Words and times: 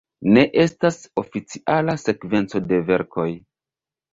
Ne 0.35 0.43
estas 0.61 0.95
oficiala 1.23 1.97
sekvenco 2.05 2.63
de 2.73 2.81
verkoj. 2.89 3.29